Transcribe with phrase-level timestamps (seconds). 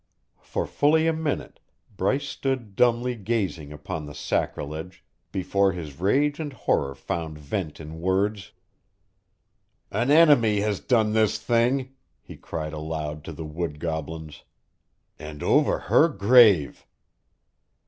[0.41, 1.59] For fully a minute
[1.95, 7.99] Bryce stood dumbly gazing upon the sacrilege before his rage and horror found vent in
[8.01, 8.51] words.
[9.91, 14.41] "An enemy has done this thing," he cried aloud to the wood goblins.
[15.19, 16.87] "And over her grave!"